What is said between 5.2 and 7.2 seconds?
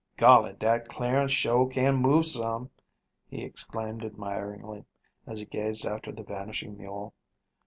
as he gazed after the vanishing mule.